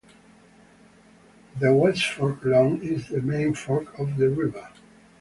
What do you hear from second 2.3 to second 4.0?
long, is the main fork